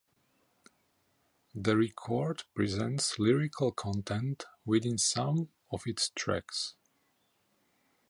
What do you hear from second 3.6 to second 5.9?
content within some of